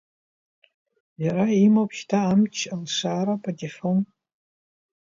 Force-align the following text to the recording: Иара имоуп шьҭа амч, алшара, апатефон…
Иара 1.23 1.45
имоуп 1.65 1.91
шьҭа 1.97 2.19
амч, 2.31 2.55
алшара, 2.73 3.35
апатефон… 3.37 3.99